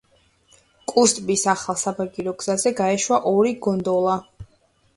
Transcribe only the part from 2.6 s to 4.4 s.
გაეშვა ორი გონდოლა.